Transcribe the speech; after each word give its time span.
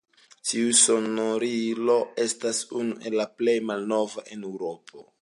Tiu 0.51 0.71
sonorilo 0.79 1.99
estas 2.25 2.65
unu 2.83 2.99
el 3.11 3.21
la 3.23 3.31
plej 3.41 3.59
malnovaj 3.73 4.29
en 4.37 4.51
Eŭropo. 4.53 5.09